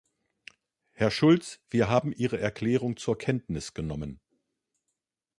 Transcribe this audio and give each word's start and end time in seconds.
Herr 0.93 1.11
Schulz, 1.11 1.59
wir 1.69 1.87
haben 1.87 2.11
Ihre 2.11 2.39
Erklärung 2.39 2.97
zur 2.97 3.19
Kenntnis 3.19 3.75
genommen. 3.75 4.19